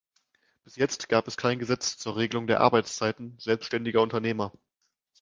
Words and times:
Bis 0.63 0.77
jetzt 0.77 1.09
gab 1.09 1.27
es 1.27 1.37
kein 1.37 1.59
Gesetz 1.59 1.95
zur 1.95 2.15
Regelung 2.17 2.47
der 2.47 2.61
Arbeitszeiten 2.61 3.35
selbstständiger 3.37 4.01
Unternehmer. 4.01 4.51